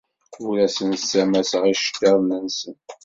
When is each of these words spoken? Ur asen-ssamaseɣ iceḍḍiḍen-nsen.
Ur 0.47 0.57
asen-ssamaseɣ 0.65 1.63
iceḍḍiḍen-nsen. 1.71 2.77